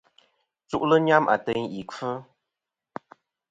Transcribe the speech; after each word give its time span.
Chu'lɨ 0.69 0.95
nyam 1.05 1.25
ateyn 1.35 1.65
ì 1.79 1.81
kfɨ. 1.89 2.09